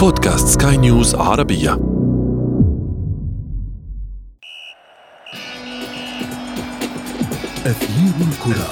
[0.00, 1.72] بودكاست سكاي نيوز عربية.
[7.66, 8.68] أثير الكرة.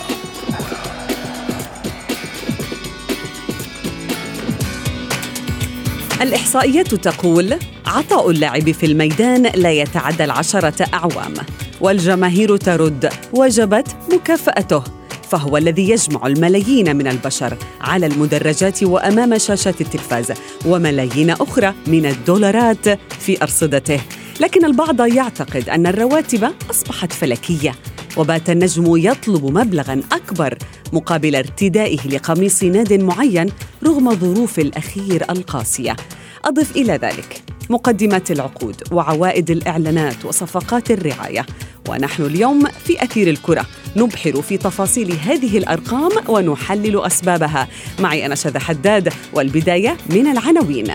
[6.22, 7.54] الإحصائيات تقول
[7.86, 11.34] عطاء اللاعب في الميدان لا يتعدى العشرة أعوام
[11.80, 14.97] والجماهير ترد وجبت مكافأته.
[15.30, 20.32] فهو الذي يجمع الملايين من البشر على المدرجات وأمام شاشات التلفاز
[20.66, 22.88] وملايين أخرى من الدولارات
[23.20, 24.00] في أرصدته.
[24.40, 27.74] لكن البعض يعتقد أن الرواتب أصبحت فلكية
[28.16, 30.58] وبات النجم يطلب مبلغا أكبر
[30.92, 33.50] مقابل ارتدائه لقميص ناد معين
[33.84, 35.96] رغم ظروف الأخير القاسية.
[36.44, 41.46] أضف إلى ذلك مقدمات العقود وعوائد الإعلانات وصفقات الرعاية.
[41.88, 43.66] ونحن اليوم في أثير الكرة.
[43.96, 47.68] نبحر في تفاصيل هذه الأرقام ونحلل أسبابها.
[47.98, 50.86] معي أنا شذى حداد والبداية من العناوين.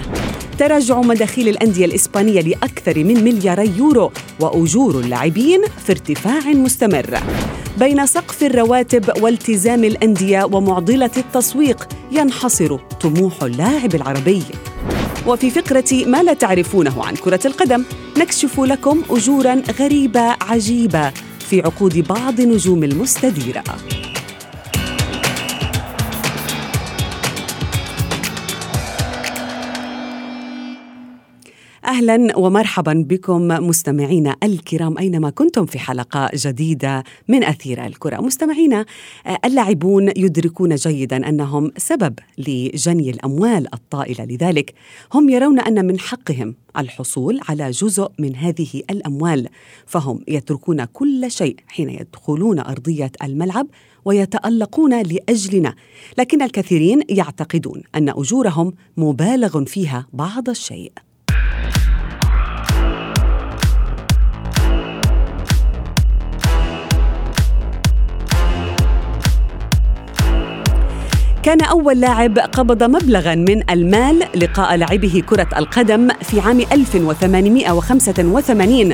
[0.58, 7.20] تراجع مداخيل الأندية الإسبانية لأكثر من ملياري يورو وأجور اللاعبين في ارتفاع مستمر.
[7.80, 14.44] بين سقف الرواتب والتزام الأندية ومعضلة التسويق ينحصر طموح اللاعب العربي.
[15.28, 17.84] وفي فقرة ما لا تعرفونه عن كرة القدم
[18.18, 23.64] نكشف لكم أجورا غريبة عجيبة في عقود بعض نجوم المستديرة.
[31.94, 38.22] أهلا ومرحبا بكم مستمعينا الكرام أينما كنتم في حلقة جديدة من أثير الكرة.
[38.22, 38.86] مستمعينا
[39.46, 44.26] اللاعبون يدركون جيدا أنهم سبب لجني الأموال الطائلة.
[44.26, 44.74] لذلك
[45.14, 49.50] هم يرون أن من حقهم الحصول على جزء من هذه الأموال
[49.86, 53.68] فهم يتركون كل شيء حين يدخلون أرضية الملعب
[54.06, 55.76] ويتألقون لأجلنا.
[56.18, 60.92] لكن الكثيرين يعتقدون أن أجورهم مبالغ فيها بعض الشيء.
[71.44, 78.94] كان أول لاعب قبض مبلغا من المال لقاء لعبه كرة القدم في عام 1885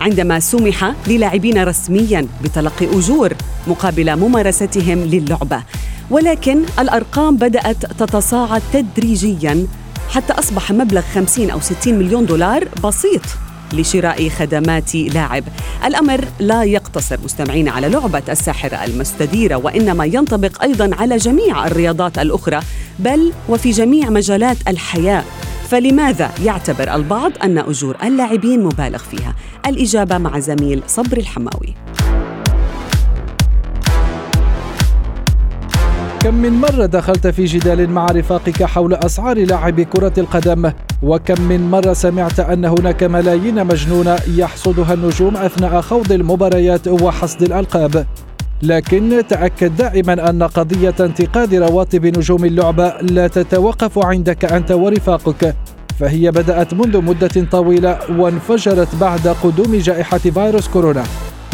[0.00, 3.32] عندما سمح للاعبين رسميا بتلقي أجور
[3.66, 5.62] مقابل ممارستهم للعبة.
[6.10, 9.66] ولكن الأرقام بدأت تتصاعد تدريجيا
[10.10, 13.22] حتى أصبح مبلغ 50 أو 60 مليون دولار بسيط.
[13.72, 15.44] لشراء خدمات لاعب.
[15.84, 22.60] الأمر لا يقتصر مستمعين على لعبة الساحرة المستديرة وإنما ينطبق أيضا على جميع الرياضات الأخرى
[22.98, 25.24] بل وفي جميع مجالات الحياة.
[25.68, 29.34] فلماذا يعتبر البعض أن أجور اللاعبين مبالغ فيها؟
[29.66, 31.74] الإجابة مع زميل صبر الحماوي.
[36.20, 41.70] كم من مرة دخلت في جدال مع رفاقك حول أسعار لاعبي كرة القدم؟ وكم من
[41.70, 48.06] مرة سمعت أن هناك ملايين مجنونة يحصدها النجوم أثناء خوض المباريات وحصد الألقاب.
[48.62, 55.54] لكن تأكد دائما أن قضية انتقاد رواتب نجوم اللعبة لا تتوقف عندك أنت ورفاقك.
[55.98, 61.04] فهي بدأت منذ مدة طويلة وانفجرت بعد قدوم جائحة فيروس كورونا.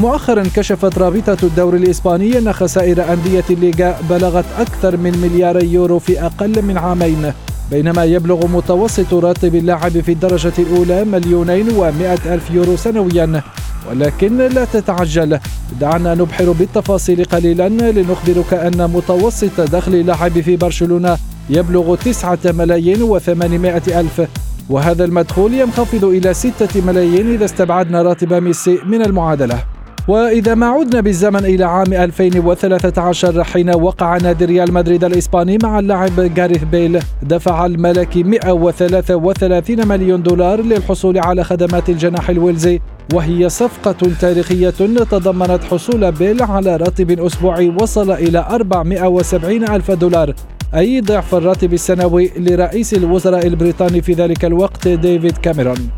[0.00, 6.26] مؤخرا كشفت رابطة الدوري الإسباني أن خسائر أندية الليغا بلغت أكثر من ملياري يورو في
[6.26, 7.32] أقل من عامين.
[7.70, 13.42] بينما يبلغ متوسط راتب اللاعب في الدرجة الأولى مليونين ومائة ألف يورو سنويا
[13.90, 15.38] ولكن لا تتعجل.
[15.80, 21.18] دعنا نبحر بالتفاصيل قليلا لنخبرك أن متوسط دخل اللاعب في برشلونة
[21.50, 24.28] يبلغ تسعة ملايين وثمانمائة ألف
[24.70, 29.73] وهذا المدخول ينخفض إلى ستة ملايين إذا استبعدنا راتب ميسي من المعادلة.
[30.08, 36.20] وإذا ما عدنا بالزمن إلى عام 2013 حين وقع نادي ريال مدريد الإسباني مع اللاعب
[36.34, 42.80] جاريث بيل دفع الملكي 133 مليون دولار للحصول على خدمات الجناح الويلزي
[43.14, 44.70] وهي صفقة تاريخية
[45.10, 50.34] تضمنت حصول بيل على راتب أسبوعي وصل إلى 470 ألف دولار
[50.74, 55.88] أي ضعف الراتب السنوي لرئيس الوزراء البريطاني في ذلك الوقت ديفيد كاميرون.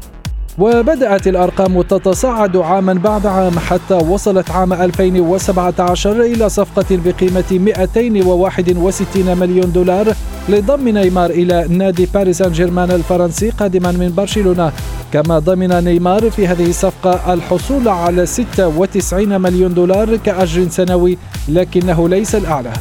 [0.59, 9.73] وبدأت الأرقام تتصاعد عاما بعد عام حتى وصلت عام 2017 إلى صفقة بقيمة 261 مليون
[9.73, 10.13] دولار
[10.49, 14.73] لضم نيمار إلى نادي باريس سان جيرمان الفرنسي قادما من برشلونة.
[15.13, 21.19] كما ضمن نيمار في هذه الصفقة الحصول على 96 مليون دولار كأجر سنوي
[21.49, 22.73] لكنه ليس الأعلى.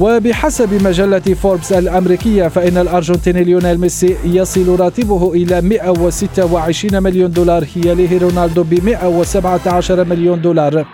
[0.00, 8.18] وبحسب مجلة فوربس الأمريكية فإن الأرجنتيني ليونيل ميسي يصل راتبه إلى 126 مليون دولار يليه
[8.18, 10.84] رونالدو ب 117 مليون دولار.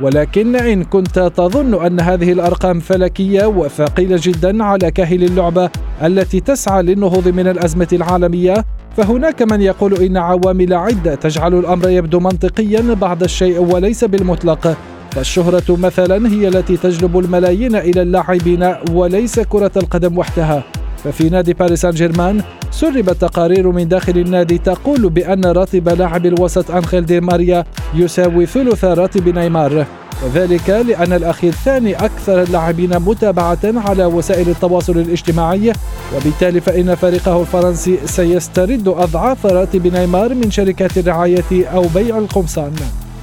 [0.00, 5.70] ولكن إن كنت تظن أن هذه الأرقام فلكية وثقيلة جدا على كاهل اللعبة
[6.04, 8.64] التي تسعى للنهوض من الأزمة العالمية
[8.96, 14.76] فهناك من يقول إن عوامل عدة تجعل الأمر يبدو منطقيا بعض الشيء وليس بالمطلق.
[15.14, 20.64] فالشهرة مثلا هي التي تجلب الملايين إلى اللاعبين وليس كرة القدم وحدها.
[21.04, 26.70] ففي نادي باريس سان جيرمان سربت تقارير من داخل النادي تقول بأن راتب لاعب الوسط
[26.70, 27.64] أنخيل دي ماريا
[27.94, 29.86] يساوي ثلث راتب نيمار.
[30.24, 35.72] وذلك لأن الأخير ثاني أكثر اللاعبين متابعة على وسائل التواصل الاجتماعي.
[36.16, 42.72] وبالتالي فإن فريقه الفرنسي سيسترد أضعاف راتب نيمار من شركات الرعاية أو بيع القمصان.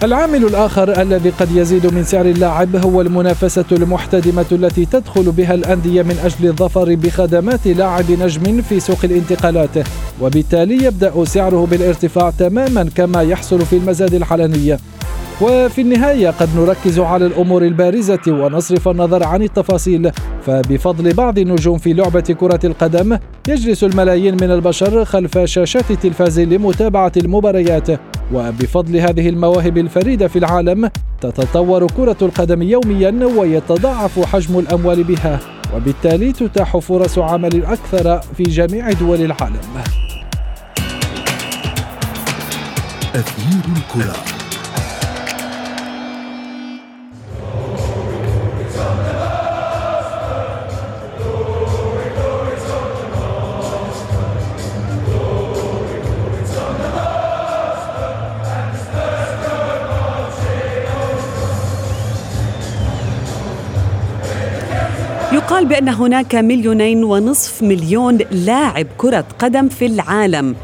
[0.04, 6.02] العامل الآخر الذي قد يزيد من سعر اللاعب هو المنافسة المحتدمة التي تدخل بها الأندية
[6.02, 9.88] من أجل الظفر بخدمات لاعب نجم في سوق الانتقالات.
[10.22, 14.78] وبالتالي يبدأ سعره بالارتفاع تماما كما يحصل في المزاد الحلني
[15.42, 20.12] وفي النهاية قد نركز على الأمور البارزة ونصرف النظر عن التفاصيل.
[20.46, 23.18] فبفضل بعض النجوم في لعبة كرة القدم
[23.48, 27.88] يجلس الملايين من البشر خلف شاشات التلفاز لمتابعة المباريات.
[28.34, 30.90] وبفضل هذه المواهب الفريدة في العالم
[31.22, 35.40] تتطور كرة القدم يوميا ويتضاعف حجم الأموال بها.
[35.76, 39.62] وبالتالي تتاح فرص عمل أكثر في جميع دول العالم.
[43.16, 44.41] أثير الكرة.
[65.52, 70.56] يقال بأن هناك مليونين ونصف مليون لاعب كرة قدم في العالم.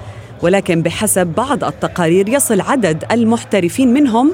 [0.42, 4.32] ولكن بحسب بعض التقارير يصل عدد المحترفين منهم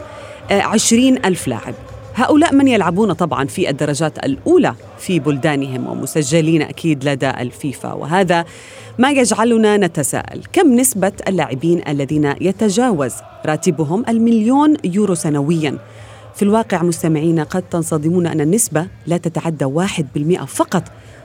[0.51, 1.73] عشرين ألف لاعب.
[2.15, 7.94] هؤلاء من يلعبون طبعا في الدرجات الأولى في بلدانهم ومسجلين أكيد لدى الفيفا.
[7.94, 8.45] وهذا
[8.99, 10.41] ما يجعلنا نتساءل.
[10.53, 13.13] كم نسبة اللاعبين الذين يتجاوز
[13.45, 15.77] راتبهم المليون يورو سنوياً؟
[16.35, 20.83] في الواقع مستمعينا قد تنصدمون أن النسبة لا تتعدى واحد بالمئة فقط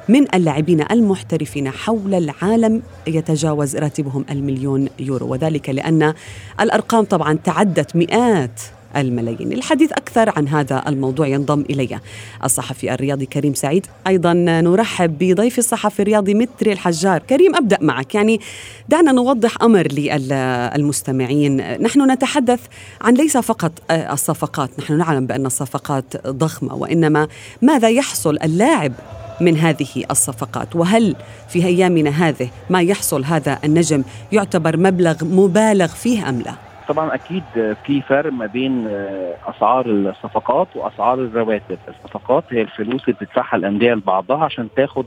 [0.08, 5.26] من اللاعبين المحترفين حول العالم يتجاوز راتبهم المليون يورو.
[5.32, 6.14] وذلك لأن
[6.60, 8.60] الأرقام طبعا تعدت مئات
[8.96, 9.52] الملايين.
[9.52, 12.00] الحديث أكثر عن هذا الموضوع ينضم إلي
[12.44, 13.86] الصحفي الرياضي كريم سعيد.
[14.06, 17.22] أيضا نرحب بضيف الصحفي الرياضي متري الحجار.
[17.22, 18.14] كريم أبدأ معك.
[18.14, 18.40] يعني
[18.88, 21.82] دعنا نوضح أمر للمستمعين.
[21.82, 22.60] نحن نتحدث
[23.00, 24.70] عن ليس فقط الصفقات.
[24.78, 27.28] نحن نعلم بأن الصفقات ضخمة وإنما
[27.62, 28.92] ماذا يحصل اللاعب
[29.40, 31.16] من هذه الصفقات؟ وهل
[31.48, 34.02] في أيامنا هذه ما يحصل هذا النجم
[34.32, 37.42] يعتبر مبلغ مبالغ فيه أم لا؟ طبعا أكيد
[37.86, 41.78] في فرق ما بين آه، أسعار الصفقات وأسعار الرواتب.
[41.88, 45.06] الصفقات هي الفلوس اللي بتدفعها الأندية لبعضها عشان تاخد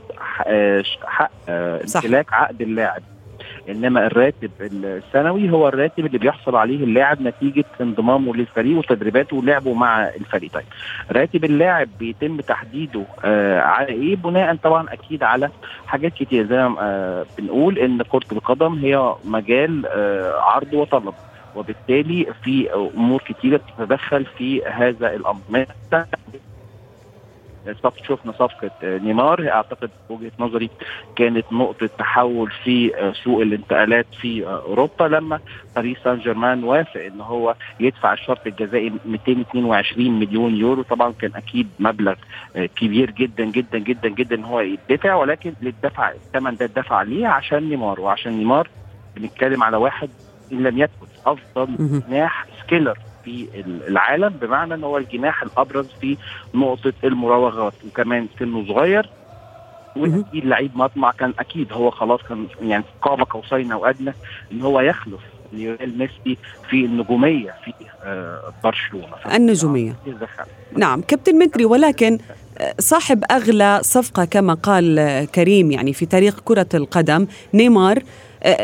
[1.04, 3.02] حق آه، امتلاك عقد اللاعب.
[3.68, 10.08] إنما الراتب السنوي هو الراتب اللي بيحصل عليه اللاعب نتيجة انضمامه للفريق وتدريباته ولعبه مع
[10.08, 10.52] الفريق.
[10.52, 10.64] طيب
[11.12, 15.50] راتب اللاعب بيتم تحديده آه على إيه؟ بناء طبعا أكيد على
[15.86, 16.46] حاجات كتير.
[16.46, 21.14] زي ما آه بنقول إن كرة القدم هي مجال آه عرض وطلب.
[21.56, 25.66] وبالتالي في أمور كثيره تتدخل في هذا الأمر.
[28.08, 29.48] شفنا صفقة نيمار.
[29.48, 30.70] أعتقد وجهة نظري
[31.16, 32.92] كانت نقطة تحول في
[33.24, 35.40] سوق الانتقالات في أوروبا لما
[35.76, 40.82] باريس سان جيرمان وافق إن هو يدفع الشرط الجزائي 222 مليون يورو.
[40.82, 42.14] طبعا كان أكيد مبلغ
[42.54, 47.68] كبير جدا جدا جدا جدا إن هو يدفع ولكن للدفع الثمن ده اتدفع عليه عشان
[47.68, 48.00] نيمار.
[48.00, 48.68] وعشان نيمار
[49.16, 50.10] بنتكلم على واحد
[50.52, 53.48] ان لم يكن أفضل جناح skiller في
[53.88, 56.16] العالم بمعنى إن هو الجناح الأبرز في
[56.54, 59.10] نقطة المراوغات وكمان سنه صغير.
[59.96, 64.12] وأكيد لعيب مطمع كان أكيد هو خلاص كان يعني قاب قوسين أو ادنى
[64.52, 65.20] إن هو يخلف
[65.52, 66.38] ليونيل ميسي
[66.70, 67.72] في النجومية في
[68.04, 69.14] آه، برشلونة.
[69.34, 69.94] النجومية.
[70.76, 72.18] نعم كابتن متري ولكن
[72.58, 78.02] آه، صاحب أغلى صفقة كما قال آه، كريم يعني في تاريخ كرة القدم نيمار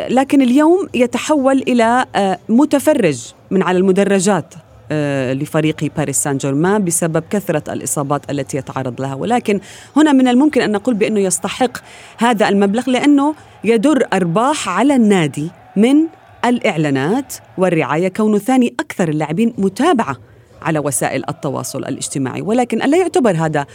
[0.09, 4.55] لكن اليوم يتحول إلى آه، متفرج من على المدرجات
[4.93, 9.15] آه، لفريق باريس سان جيرمان بسبب كثرة الإصابات التي يتعرض لها.
[9.15, 9.61] ولكن
[9.97, 11.79] هنا من الممكن أن نقول بأنه يستحق
[12.19, 15.97] هذا المبلغ لأنه يدر أرباح على النادي من
[16.45, 20.17] الإعلانات والرعاية كونه ثاني أكثر اللاعبين متابعة
[20.63, 22.41] على وسائل التواصل الاجتماعي.
[22.41, 23.67] ولكن ألا يعتبر هذا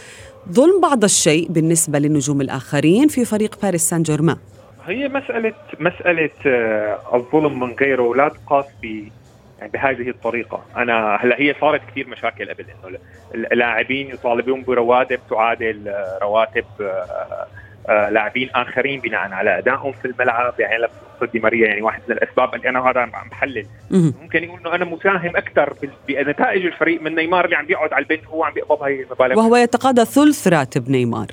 [0.52, 4.36] ظلم بعض الشيء بالنسبة للنجوم الآخرين في فريق باريس سان جيرمان
[4.86, 9.08] هي مسألة مسألة آه، الظلم من غيره لا تقاس ب
[9.58, 10.64] يعني بهذه الطريقة.
[10.76, 12.98] أنا هلا هي صارت كثير مشاكل قبل إنه
[13.34, 16.64] اللاعبين يطالبون برواتب تعادل آه، رواتب
[17.88, 20.54] آه، لاعبين آخرين بناء على أدائهم في الملعب.
[20.58, 20.86] يعني
[21.32, 23.66] دي ماريا يعني واحد من الأسباب اللي أنا هذا عم بحلل.
[23.90, 25.74] ممكن يقول إنه أنا مساهم أكثر
[26.08, 29.38] بنتائج الفريق من نيمار اللي عم بيقعد على البنش وهو عم بيقبض هي المبالغ.
[29.38, 31.26] وهو يتقاضى ثلث راتب نيمار.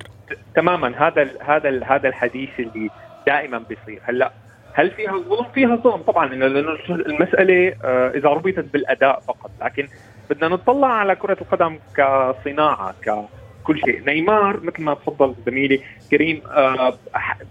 [0.55, 1.08] تماما.
[1.08, 2.89] هذا هذا هذا الحديث اللي
[3.27, 4.01] دائما بيصير.
[4.03, 4.31] هلأ
[4.73, 6.01] هل فيها ظلم؟ فيها ظلم.
[6.01, 9.51] طبعا لأنه المسألة آه، إذا ربطت بالأداء فقط.
[9.61, 9.87] لكن
[10.29, 14.05] بدنا نطلع على كرة القدم كصناعة ككل شيء.
[14.05, 16.93] نيمار مثل ما تفضل زميلي كريم آه،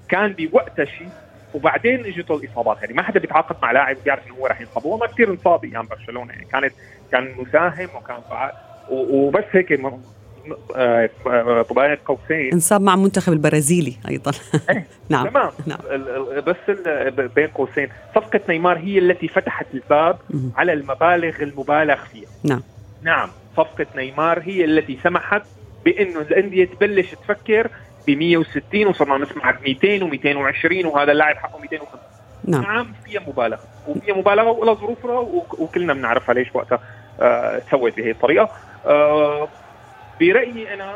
[0.09, 1.09] كان بوقتها شيء
[1.55, 2.81] وبعدين إجته الإصابات.
[2.83, 4.87] يعني ما حدا بيتعاقد مع لاعب بيعرف إنه هو راح ينصاب.
[4.87, 6.33] هو ما كثير انصاب أيام برشلونة.
[6.33, 6.73] يعني كانت
[7.13, 8.53] كان مساهم وكان فعال.
[8.91, 9.73] وبس هيك
[10.77, 11.11] آه،
[11.71, 14.33] بين قوسين انصاب مع المنتخب البرازيلي أيضا.
[14.71, 15.51] إيه، نعم تمام.
[15.67, 15.79] نعم.
[16.47, 16.57] بس
[17.37, 17.89] بين قوسين.
[18.15, 20.19] صفقة نيمار هي التي فتحت الباب
[20.57, 22.29] على المبالغ المبالغ فيها.
[22.45, 22.63] نعم.
[23.03, 25.43] نعم صفقة نيمار هي التي سمحت
[25.85, 27.69] بانه الأندية تبلش تفكر
[28.07, 32.01] ب 160 وصرنا نسمع ب 200 و220 وهذا اللاعب حقه 250
[32.45, 32.63] نعم.
[32.63, 33.61] نعم فيها مبالغة.
[33.89, 35.19] وفيها مبالغة ولها ظروفها
[35.59, 36.81] وكلنا بنعرفها ليش وقتها
[37.21, 38.51] آه سوت بهي الطريقة.
[38.87, 39.49] آه
[40.21, 40.95] برأيي أنا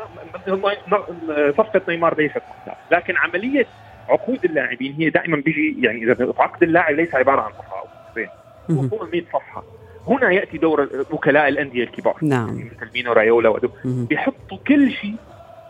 [1.57, 3.65] صفقة نيمار ليست ممتازه لكن عملية
[4.09, 8.29] عقود اللاعبين هي دائما بيجي يعني إذا عقد اللاعب ليس عبارة عن صفحه أو صفحتين
[8.69, 9.63] هو 100 صفحة.
[10.07, 12.15] هنا يأتي دور وكلاء الأندية الكبار.
[12.21, 12.55] نعم.
[12.55, 15.15] مثل مينو رايولا بيحطوا كل شيء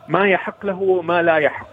[0.07, 1.67] ما يحق له وما لا يحق.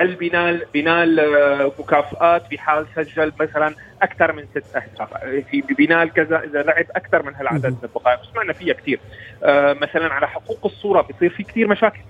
[0.00, 5.08] هل بينال بينال آه، مكافآت في حال سجل مثلا أكثر من ست أهداف.
[5.50, 9.00] في بينال كذا إذا لعب أكثر من هالعدد من الدقائق سمعنا فيها كثير.
[9.42, 12.00] آه، مثلا على حقوق الصورة بيصير في كثير مشاكل.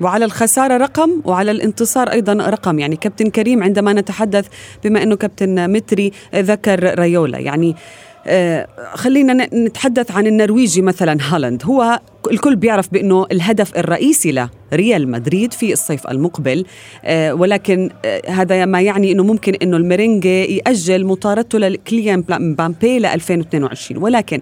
[0.00, 2.78] وعلى الخسارة رقم وعلى الانتصار أيضا رقم.
[2.78, 4.48] يعني كابتن كريم عندما نتحدث
[4.84, 7.38] بما أنه كابتن متري ذكر ريولا.
[7.38, 7.76] يعني
[8.28, 11.64] آه، خلينا نتحدث عن النرويجي مثلا هالاند.
[11.64, 16.64] هو الكل بيعرف بأنه الهدف الرئيسي لريال مدريد في الصيف المقبل
[17.04, 23.06] آه، ولكن آه، هذا ما يعني إنه ممكن إنه الميرينجي يأجل مطاردته لكيليان مبابي ل
[23.06, 24.40] 2022 ولكن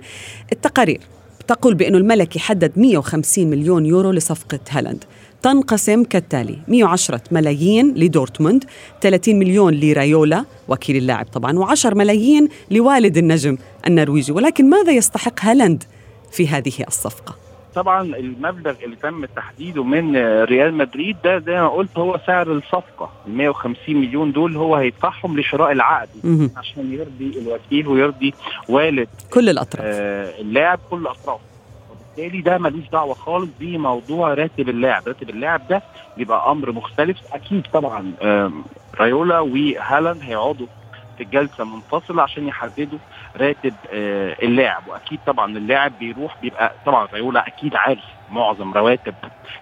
[0.53, 1.01] التقارير
[1.49, 5.05] تقول بأنه الملكي حدد 150 مليون يورو لصفقة هالاند.
[5.43, 8.65] تنقسم كالتالي 110 ملايين لدورتموند
[9.01, 14.33] 30 مليون لرايولا وكيل اللاعب طبعا و10 ملايين لوالد النجم النرويجي.
[14.33, 15.85] ولكن ماذا يستحق هالاند
[16.33, 17.44] في هذه الصفقة؟
[17.75, 23.11] طبعا المبلغ اللي تم تحديده من ريال مدريد ده زي ما قلت هو سعر الصفقة.
[23.27, 26.09] ال 150 مليون دول هو هيدفعهم لشراء العقد
[26.57, 28.35] عشان يرضي الوكيل ويرضي
[28.69, 29.85] والد كل الأطراف.
[29.85, 31.41] آه اللاعب كل الأطراف.
[31.91, 35.83] وبالتالي ده ملوش دعوة خالص بموضوع راتب اللاعب، راتب اللاعب ده
[36.17, 37.17] بيبقى أمر مختلف.
[37.33, 38.13] أكيد طبعا
[39.01, 40.67] رايولا وهالاند هيقعدوا
[41.17, 42.99] في الجلسة منفصله عشان يحددوا
[43.37, 44.83] راتب آه، اللاعب.
[44.89, 49.15] وأكيد طبعا اللاعب بيروح بيبقى طبعا رايولا أكيد عارف معظم رواتب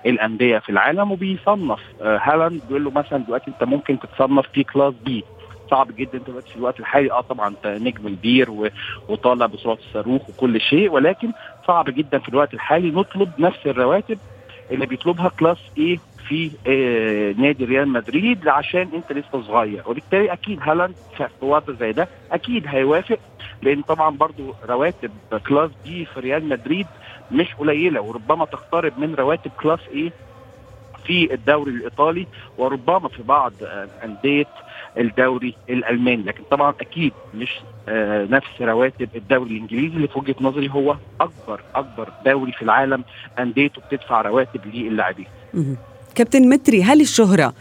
[0.06, 4.94] الأندية في العالم وبيصنف آه، هالاند بيقول له مثلا دلوقتي أنت ممكن تتصنف في class
[5.04, 5.24] B.
[5.70, 8.50] صعب جدا دلوقتي في الوقت الحالي آه طبعا أنت نجم كبير
[9.08, 11.32] وطالع بسرعة الصاروخ وكل شيء ولكن
[11.66, 14.18] صعب جدا في الوقت الحالي نطلب نفس الرواتب
[14.70, 15.98] اللي بيطلبها class A
[16.28, 19.82] في آه نادي ريال مدريد عشان انت لسه صغير.
[19.86, 23.18] وبالتالي أكيد هالاند في وضع زي ده أكيد هيوافق
[23.62, 25.10] لأن طبعا برضو رواتب
[25.48, 26.86] class B في ريال مدريد
[27.32, 30.12] مش قليلة وربما تقترب من رواتب class A
[31.06, 32.26] في الدوري الإيطالي
[32.58, 33.52] وربما في بعض
[34.04, 34.46] أندية
[34.98, 36.22] الدوري الألماني.
[36.22, 41.60] لكن طبعا أكيد مش آه نفس رواتب الدوري الإنجليزي اللي في وجهة نظري هو أكبر
[41.74, 43.04] أكبر دوري في العالم
[43.38, 45.26] أنديته بتدفع رواتب للاعبين
[46.14, 47.54] كابتن متري هل الشهرة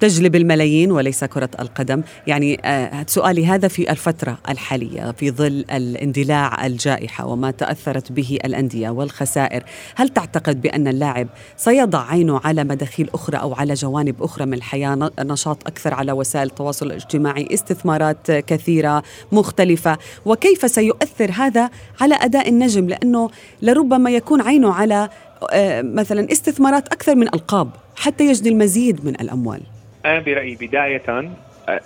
[0.00, 6.66] تجلب الملايين وليس كرة القدم؟ يعني آه سؤالي هذا في الفترة الحالية في ظل الاندلاع
[6.66, 13.36] الجائحة وما تأثرت به الأندية والخسائر هل تعتقد بأن اللاعب سيضع عينه على مداخيل أخرى
[13.36, 19.98] أو على جوانب أخرى من الحياة نشاط أكثر على وسائل التواصل الاجتماعي استثمارات كثيرة مختلفة؟
[20.26, 23.30] وكيف سيؤثر هذا على أداء النجم؟ لأنه
[23.62, 25.08] لربما يكون عينه على
[25.52, 27.70] آه مثلا استثمارات أكثر من ألقاب.
[27.98, 29.60] حتى يجني المزيد من الأموال.
[30.04, 31.32] أنا برأيي بداية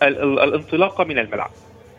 [0.02, 1.50] الانطلاقة من الملعب.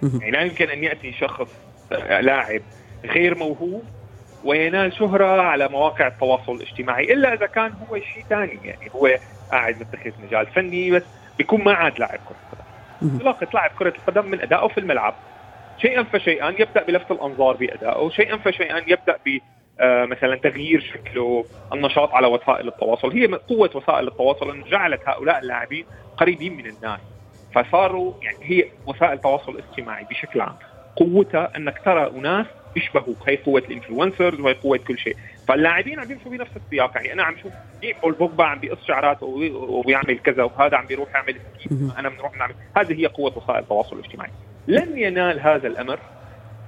[0.03, 1.48] يعني لا يمكن أن يأتي شخص
[1.91, 2.62] آه، لاعب
[3.05, 3.84] غير موهوب
[4.43, 8.60] وينال شهرة على مواقع التواصل الاجتماعي إلا إذا كان هو شيء ثاني.
[8.63, 9.10] يعني هو
[9.51, 11.03] قاعد متخذ مجال فني بس
[11.38, 15.15] بيكون ما عاد لاعب كرة قدم انطلاقة لاعب كرة القدم من أدائه في الملعب.
[15.82, 19.41] شيئا فشيئا يبدأ بلفت الأنظار بأدائه شيئا فشيئا يبدأ ب آه،
[19.81, 23.11] مثلا تغيير شكله النشاط على وسائل التواصل.
[23.11, 25.85] هي قوة وسائل التواصل أن جعلت هؤلاء اللاعبين
[26.17, 26.99] قريبين من الناس
[27.55, 30.55] فصاروا يعني هي وسائل التواصل الاجتماعي بشكل عام.
[30.95, 35.15] قوتها أنك ترى أناس بيشبهوا هي قوة ال influencers وهي قوة كل شيء.
[35.47, 36.91] فاللاعبين عم بيمشوا بنفس السياق.
[36.95, 37.51] يعني أنا عم شوف
[38.03, 41.35] بول بوجبا عم بيقص شعراته وبيعمل كذا وهذا عم بيروح يعمل
[41.99, 42.55] أنا بنروح نعمل.
[42.77, 44.31] هذه هي قوة وسائل التواصل الاجتماعي.
[44.67, 45.99] لن ينال هذا الأمر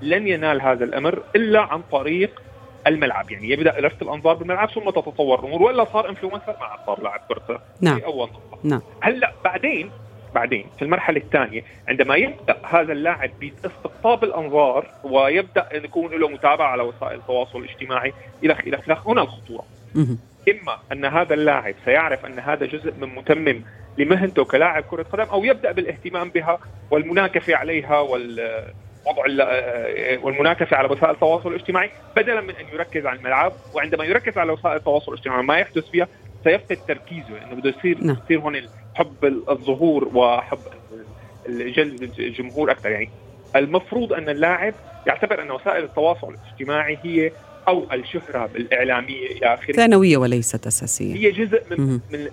[0.01, 2.41] لن ينال هذا الأمر إلا عن طريق
[2.87, 7.03] الملعب يعني يبدأ لفت الأنظار بالملعب ثم تتطور الأمور وإلا صار influencer ما عاد صار
[7.03, 7.99] لاعب كرة نعم.
[7.99, 8.59] أول نقطة.
[8.63, 8.81] نعم.
[9.01, 9.91] هلأ بعدين
[10.35, 16.67] بعدين في المرحلة الثانية عندما يبدأ هذا اللاعب باستقطاب الأنظار ويبدأ أن يكون له متابعة
[16.67, 18.13] على وسائل التواصل الاجتماعي
[18.43, 19.65] إلى إلى هنا الخطورة.
[20.49, 23.61] إما أن هذا اللاعب سيعرف أن هذا جزء من متمم
[23.97, 26.59] لمهنته كلاعب كرة قدم أو يبدأ بالاهتمام بها
[26.91, 28.63] والمناكفة عليها وال
[29.05, 29.23] وضع
[30.23, 31.89] والمناكفه على وسائل التواصل الاجتماعي.
[32.15, 36.07] بدلا من أن يركز على الملعب وعندما يركز على وسائل التواصل الاجتماعي ما يحدث فيها
[36.43, 38.17] سيفقد تركيزه إنه بده يصير نعم.
[38.25, 38.61] يصير هون
[38.95, 40.59] حب الظهور وحب
[41.49, 42.89] جلب الجمهور أكثر.
[42.89, 43.09] يعني
[43.55, 44.73] المفروض أن اللاعب
[45.07, 47.31] يعتبر أن وسائل التواصل الاجتماعي هي
[47.67, 49.73] أو الشهره الاعلاميه إلى آخره.
[49.73, 51.15] ثانوية وليست أساسية.
[51.15, 52.29] هي جزء من, من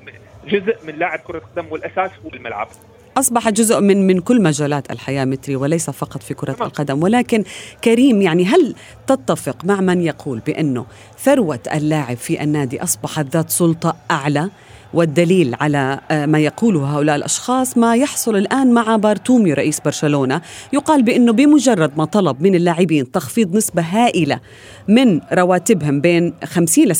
[0.46, 2.68] جزء من لاعب كرة القدم والأساس هو الملعب
[3.16, 7.02] أصبح جزء من من كل مجالات الحياة متري وليس فقط في كرة القدم.
[7.02, 7.44] ولكن
[7.84, 8.74] كريم يعني هل
[9.06, 10.86] تتفق مع من يقول بأنه
[11.18, 14.50] ثروة اللاعب في النادي أصبحت ذات سلطة أعلى؟
[14.94, 20.40] والدليل على آه، ما يقوله هؤلاء الأشخاص ما يحصل الآن مع بارتومي رئيس برشلونة.
[20.72, 24.40] يقال بأنه بمجرد ما طلب من اللاعبين تخفيض نسبة هائلة
[24.88, 26.96] من رواتبهم بين 50 ل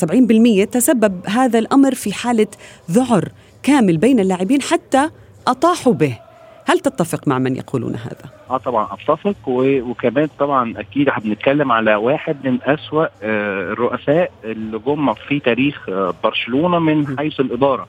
[0.67, 2.47] 70% تسبب هذا الأمر في حالة
[2.91, 5.11] ذعر كامل بين اللاعبين حتى
[5.47, 6.19] أطاحوا به
[6.67, 12.37] هل تتفق مع من يقولون هذا؟ آه طبعا أتفق وكمان طبعا أكيد بنتكلم على واحد
[12.45, 17.87] من أسوأ آه، الرؤساء اللي جم في تاريخ آه، برشلونة من حيث الإدارة.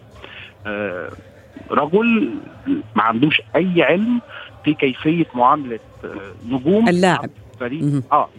[0.67, 1.09] آه،
[1.71, 2.29] رجل
[2.95, 4.21] ما عندوش أي علم
[4.65, 5.79] في كيفية معاملة
[6.49, 7.29] نجوم اللاعب
[7.63, 8.29] فريق آه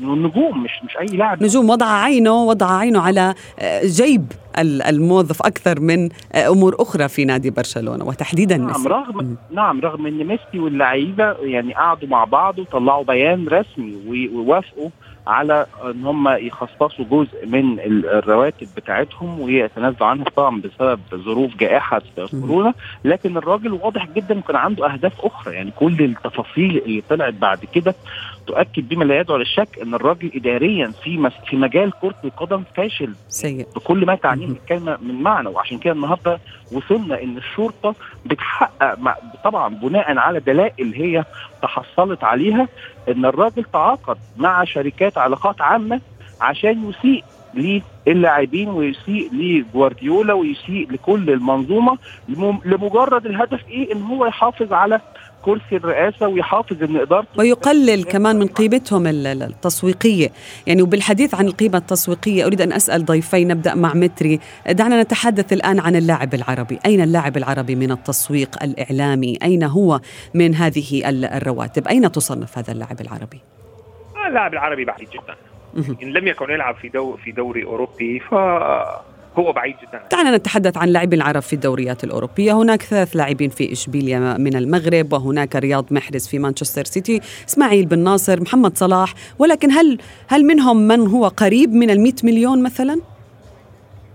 [0.00, 1.42] نجوم مش مش أي لاعب.
[1.42, 7.24] نجوم وضع عينه وضع عينه على آه، جيب الموظف أكثر من آه، أمور أخرى في
[7.24, 8.88] نادي برشلونة وتحديدا نعم ميسي.
[8.88, 14.90] رغم نعم رغم إن ميسي واللعيبة يعني قعدوا مع بعض وطلعوا بيان رسمي ووافقوا
[15.26, 22.74] على إن هم يخصصوا جزء من الرواتب بتاعتهم ويتنازلوا عنها طبعا بسبب ظروف جائحة كورونا.
[23.04, 25.54] لكن الراجل واضح جدا كان عنده أهداف أخرى.
[25.54, 27.94] يعني كل التفاصيل اللي طلعت بعد كده
[28.46, 33.66] تؤكد بما لا يدعو للشك إن الراجل اداريا في في مجال كرة القدم فاشل سيء.
[33.76, 35.48] بكل ما تعنيه الكلمة من معنى.
[35.48, 36.38] وعشان كده النهارده
[36.72, 37.94] وصلنا إن الشرطة
[38.26, 38.98] بتحقق
[39.44, 41.24] طبعا بناء على دلائل هي
[41.62, 42.68] تحصلت عليها.
[43.08, 46.00] إن الراجل تعاقد مع شركات علاقات عامة
[46.40, 47.24] عشان يسيء
[48.06, 51.98] للاعبين ويسيء لجوارديولا ويسيء لكل المنظومة
[52.64, 55.00] لمجرد الهدف إيه؟ إن هو يحافظ على
[55.42, 60.32] كرسي الرئاسة ويحافظ إن ادارته ويقلل كمان من قيمتهم التسويقية.
[60.66, 64.40] يعني وبالحديث عن القيمة التسويقية أريد أن أسأل ضيفي نبدأ مع متري.
[64.70, 66.78] دعنا نتحدث الآن عن اللاعب العربي.
[66.86, 70.00] أين اللاعب العربي من التسويق الإعلامي؟ أين هو
[70.34, 73.40] من هذه الرواتب؟ أين تصنف هذا اللاعب العربي؟
[74.26, 75.36] اللاعب العربي بعيد جدا.
[76.02, 78.34] إن لم يكن يلعب في دو في دوري أوروبي ف
[79.38, 80.02] هو بعيد جدا.
[80.12, 82.52] دعنا نتحدث عن لاعبي العرب في الدوريات الأوروبية.
[82.52, 87.98] هناك ثلاث لاعبين في إشبيليا من المغرب وهناك رياض محرز في مانشستر سيتي إسماعيل بن
[87.98, 89.14] ناصر محمد صلاح.
[89.38, 93.00] ولكن هل هل منهم من هو قريب من ال مليون مثلا؟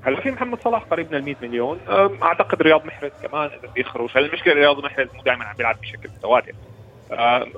[0.02, 1.78] هلا في محمد صلاح قريب من ال 100 مليون
[2.24, 4.10] أعتقد رياض محرز كمان إذا بيخرج.
[4.16, 6.52] هلا المشكلة رياض محرز مو دائما عم بيلعب بشكل متواتر.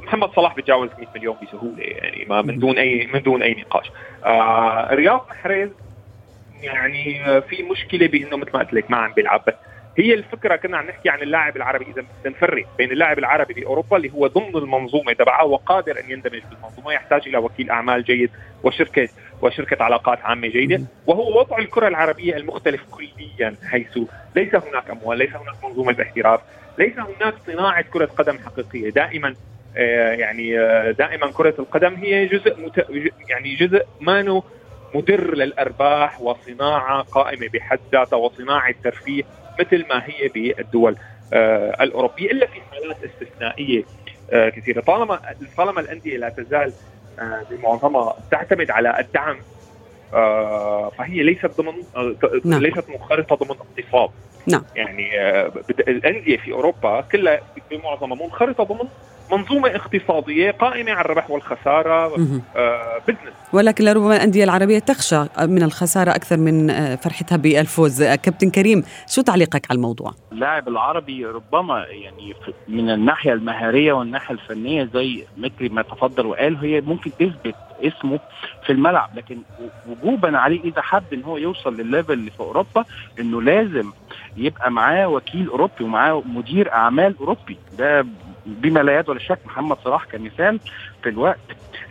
[0.03, 3.91] محمد صلاح بيتجاوز 100 مليون بسهولة يعني ما من دون اي من دون أي نقاش.
[4.93, 5.69] رياض محرز
[6.61, 9.43] يعني في مشكلة بإنه مثل ما قلت لك ما عم بيلعب.
[9.47, 9.53] بس
[9.97, 11.85] هي الفكرة كنا عم نحكي عن اللاعب العربي.
[11.85, 16.41] إذا بدنا نفرق بين اللاعب العربي بأوروبا اللي هو ضمن المنظومة تبعها وقادر أن يندمج
[16.51, 18.29] بالمنظومة يحتاج إلى وكيل أعمال جيد
[18.63, 19.09] وشركة
[19.41, 20.81] وشركة علاقات عامة جيدة.
[21.07, 23.97] وهو وضع الكرة العربية المختلف كليا حيث
[24.35, 26.41] ليس هناك أموال ليس هناك منظومة احتراف
[26.77, 28.89] ليس هناك صناعة كرة قدم حقيقية.
[28.89, 29.35] دائما
[29.77, 32.85] آه، يعني آه، دائما كرة القدم هي جزء مت...
[33.29, 34.41] يعني جزء ما
[34.95, 39.23] مدر للأرباح وصناعة قائمة بحد ذاتها وصناعة ترفيه
[39.59, 40.97] مثل ما هي بالدول
[41.33, 43.83] آه الأوروبية إلا في حالات استثنائية
[44.31, 44.81] آه كثيرة.
[44.81, 45.19] طالما
[45.57, 46.73] طالما الأندية لا تزال
[47.19, 49.37] آه بمعظمها تعتمد على الدعم
[50.97, 51.73] فهي ليست ضمن
[52.45, 52.61] نعم.
[52.61, 54.09] ليست منخرطه ضمن اقتصاد
[54.47, 54.63] نعم.
[54.75, 55.09] يعني
[55.87, 57.39] الأندية في أوروبا كلها
[57.71, 58.87] بمعظمها منخرطة ضمن
[59.31, 62.15] منظومة اقتصادية قائمة على الربح والخسارة
[62.55, 68.01] آه بزنس ولكن لربما الأندية العربية تخشى من الخسارة أكثر من آه، فرحتها بالفوز.
[68.01, 72.33] آه، كابتن كريم شو تعليقك على الموضوع؟ اللاعب العربي ربما يعني
[72.67, 78.19] من الناحية المهارية والناحية الفنية زي مثل ما تفضل وقال هي ممكن تثبت اسمه
[78.65, 79.09] في الملعب.
[79.15, 79.37] لكن
[79.89, 82.85] وجوبا عليه إذا حب إن هو يوصل للل level اللي في أوروبا
[83.19, 83.91] إنه لازم
[84.37, 87.57] يبقى معاه وكيل أوروبي ومعاه مدير أعمال أوروبي.
[87.77, 88.05] ده
[88.47, 90.59] بما لا يدعو للشك محمد صلاح كمثال
[91.03, 91.39] في الوقت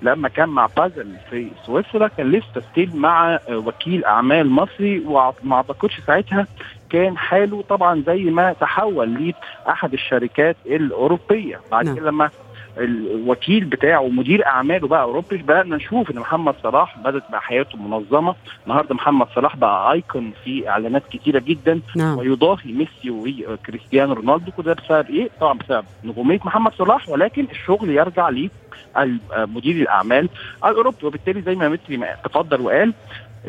[0.02, 6.00] لما كان مع بازل في سويسرا كان لسه still مع وكيل أعمال مصري وما أعتقدش
[6.06, 6.46] ساعتها
[6.90, 9.34] كان حاله طبعا زي ما تحول
[9.66, 11.96] لأحد الشركات الأوروبية بعد نعم.
[11.96, 12.30] كده لما
[12.78, 18.34] الوكيل بتاعه ومدير أعماله بقى أوروبي بدأنا نشوف إن محمد صلاح بدأت بقى حياته منظمة
[18.66, 22.18] النهارده محمد صلاح بقى ايكون في إعلانات كتيرة جدا نعم.
[22.18, 23.10] ويضاهي ميسي
[23.48, 30.28] وكريستيانو رونالدو كده بسبب إيه؟ طبعا بسبب نجومية محمد صلاح ولكن الشغل يرجع لمدير الأعمال
[30.64, 32.92] الأوروبي وبالتالي زي ما متري تفضل وقال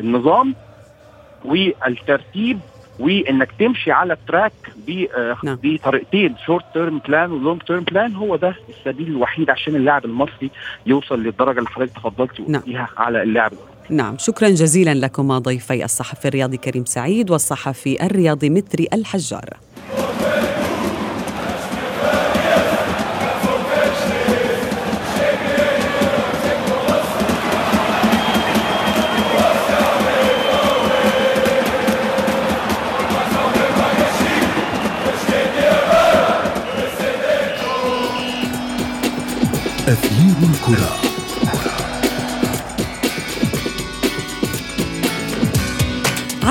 [0.00, 0.54] النظام
[1.44, 2.58] والترتيب
[2.98, 4.52] وإنك تمشي على تراك
[5.16, 5.58] آه، نعم.
[5.62, 10.50] بطريقتين short term plan و long term plan هو ده السبيل الوحيد عشان اللاعب المصري
[10.86, 12.62] يوصل للدرجة اللي حضرتك تفضلت نعم.
[12.62, 13.52] فيها على اللاعب
[13.90, 19.67] نعم شكرا جزيلا لكما ضيفي الصحفي الرياضي كريم سعيد والصحفي الرياضي متري الحجار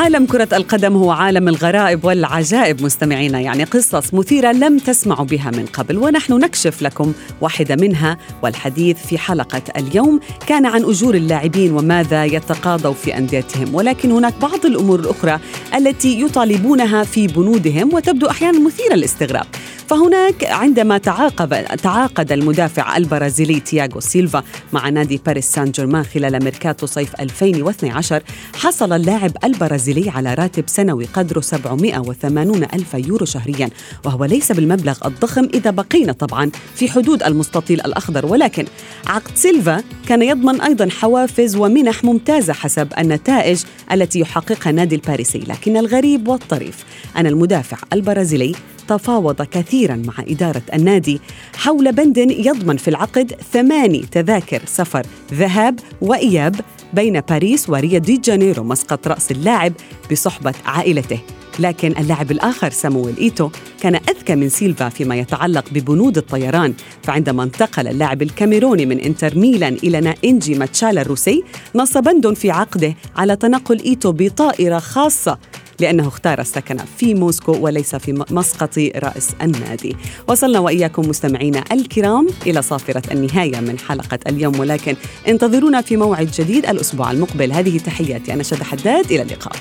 [0.08, 3.40] عالم كرة القدم هو عالم الغرائب والعجائب مستمعينا.
[3.40, 9.18] يعني قصص مثيرة لم تسمعوا بها من قبل ونحن نكشف لكم واحدة منها والحديث في
[9.18, 13.76] حلقة اليوم كان عن أجور اللاعبين وماذا يتقاضوا في أنديتهم.
[13.76, 15.40] ولكن هناك بعض الأمور الأخرى
[15.76, 19.46] التي يطالبونها في بنودهم وتبدو أحيانا مثيرة للاستغراب.
[19.88, 26.86] فهناك عندما تعاقب تعاقد المدافع البرازيلي تياغو سيلفا مع نادي باريس سان جيرمان خلال ميركاتو
[26.86, 28.24] صيف 2012
[28.56, 33.70] حصل اللاعب البرازيلي على راتب سنوي قدره 780 ألف يورو شهريا
[34.06, 38.26] وهو ليس بالمبلغ الضخم إذا بقينا طبعا في حدود المستطيل الأخضر.
[38.26, 38.66] ولكن
[39.08, 45.40] عقد سيلفا كان يضمن أيضا حوافز ومنح ممتازة حسب النتائج التي يحققها نادي الباريسي.
[45.40, 46.86] لكن الغريب والطريف
[47.18, 48.56] أن المدافع البرازيلي
[48.88, 51.22] تفاوض كثيرا مع إدارة النادي
[51.56, 56.56] حول بند يضمن في العقد ثماني تذاكر سفر ذهاب وإياب
[56.94, 59.74] بين باريس وريو دي جانيرو مسقط رأس اللاعب
[60.12, 61.20] بصحبة عائلته.
[61.60, 63.50] لكن اللاعب الآخر سامويل إيتو
[63.82, 66.74] كان أذكى من سيلفا فيما يتعلق ببنود الطيران
[67.04, 71.44] فعندما انتقل اللاعب الكاميروني من إنتر ميلان إلى نائنجي ماتشالا الروسي
[71.76, 75.38] نص بند في عقده على تنقل إيتو بطائرة خاصة
[75.80, 79.96] لأنه اختار السكن في موسكو وليس في مسقط رأس النادي.
[80.28, 84.96] وصلنا وإياكم مستمعينا الكرام إلى صافرة النهاية من حلقة اليوم ولكن
[85.28, 87.52] انتظرونا في موعد جديد الأسبوع المقبل.
[87.52, 89.56] هذه تحياتي أنا شد حداد إلى اللقاء.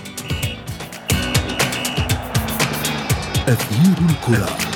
[3.48, 4.75] أثير الكرة.